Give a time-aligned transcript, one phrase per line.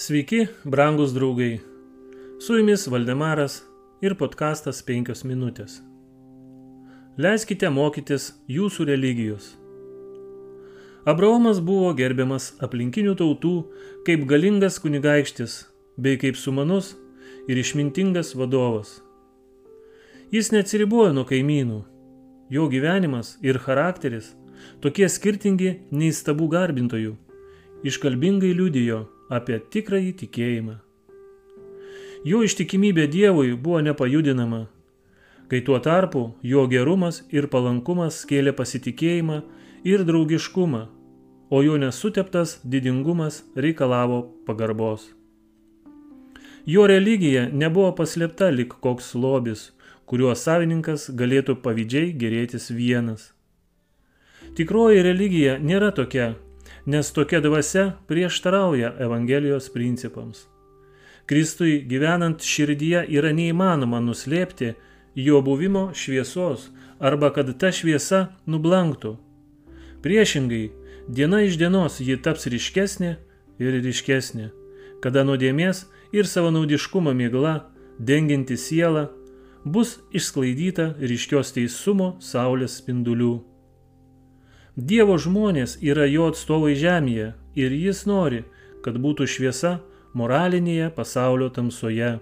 [0.00, 1.60] Sveiki, brangus draugai.
[2.38, 3.64] Su jumis Valdemaras
[4.00, 5.80] ir podkastas 5 minutės.
[7.18, 9.48] Leiskite mokytis jūsų religijos.
[11.02, 13.52] Abraomas buvo gerbiamas aplinkinių tautų
[14.06, 15.58] kaip galingas kunigaikštis
[15.98, 16.94] bei kaip sumanus
[17.50, 19.00] ir išmintingas vadovas.
[20.30, 21.82] Jis neatsiribojo nuo kaimynų.
[22.54, 24.30] Jo gyvenimas ir charakteris
[24.78, 27.18] tokie skirtingi nei stabų garbintojų,
[27.82, 30.76] iškalbingai liudijo apie tikrąjį tikėjimą.
[32.26, 34.66] Jo ištikimybė Dievui buvo nepajudinama,
[35.48, 39.38] kai tuo tarpu jo gerumas ir palankumas kėlė pasitikėjimą
[39.86, 40.82] ir draugiškumą,
[41.50, 45.06] o jo nesuteptas didingumas reikalavo pagarbos.
[46.68, 49.70] Jo religija nebuvo paslėpta lik koks lobis,
[50.08, 53.30] kuriuo savininkas galėtų pavydžiai gerėtis vienas.
[54.56, 56.34] Tikroji religija nėra tokia,
[56.88, 60.46] nes tokia dvasia prieštarauja Evangelijos principams.
[61.26, 64.70] Kristui gyvenant širdyje yra neįmanoma nuslėpti
[65.14, 69.18] jo buvimo šviesos arba kad ta šviesa nublanktų.
[70.00, 70.70] Priešingai,
[71.08, 73.12] diena iš dienos ji taps ryškesnė
[73.60, 74.48] ir ryškesnė,
[75.04, 75.84] kada nuodėmės
[76.16, 77.68] ir savanaudiškumo mėgla,
[78.00, 79.10] denginti sielą,
[79.64, 83.47] bus išsklaidyta ryškios teisumo saulės spindulių.
[84.78, 88.44] Dievo žmonės yra jo atstovai žemėje ir jis nori,
[88.84, 89.80] kad būtų šviesa
[90.14, 92.12] moralinėje pasaulio tamsoje.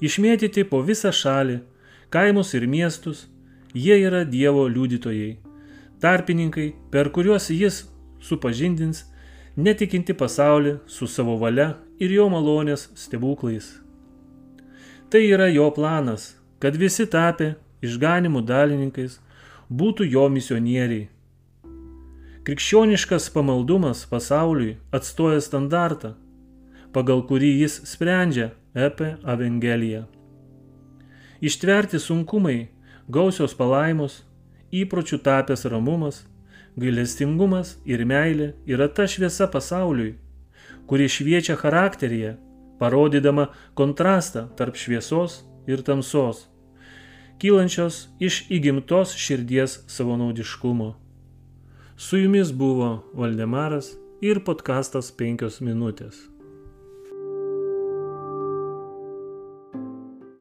[0.00, 1.58] Išmėtyti po visą šalį,
[2.08, 3.26] kaimus ir miestus,
[3.76, 5.34] jie yra Dievo liudytojai,
[6.00, 7.82] tarpininkai, per kuriuos jis
[8.24, 9.04] supažindins
[9.60, 13.74] netikinti pasaulį su savo valia ir jo malonės stebuklais.
[15.12, 16.32] Tai yra jo planas,
[16.64, 19.20] kad visi tapę išganimų dalininkais
[19.70, 21.08] būtų jo misionieriai.
[22.44, 26.12] Krikščioniškas pamaldumas pasauliui atstoja standartą,
[26.92, 30.04] pagal kurį jis sprendžia apie Evangeliją.
[31.40, 32.68] Ištverti sunkumai,
[33.08, 34.22] gausios palaimos,
[34.72, 36.24] įpročių tapęs ramumas,
[36.76, 40.14] gailestingumas ir meilė yra ta šviesa pasauliui,
[40.86, 42.36] kuri šviečia charakteryje,
[42.78, 46.50] parodydama kontrastą tarp šviesos ir tamsos
[47.44, 50.94] kylančios iš įgimtos širdies savanaudiškumo.
[51.96, 53.90] Su jumis buvo Valdemaras
[54.24, 56.33] ir podkastas 5 minutės.